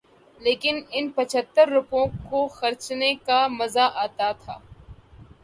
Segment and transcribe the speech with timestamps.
[0.39, 4.57] لیکن ان پچھتر روپوں کو خرچنے کا مزہ آتا تھا۔